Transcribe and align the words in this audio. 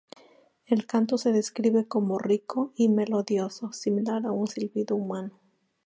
El 0.65 0.87
canto 0.87 1.19
se 1.19 1.31
describe 1.31 1.87
como 1.87 2.17
"rico 2.17 2.71
y 2.75 2.89
melodioso", 2.89 3.71
similar 3.71 4.25
a 4.25 4.31
un 4.31 4.47
silbido 4.47 4.95
humano. 4.95 5.39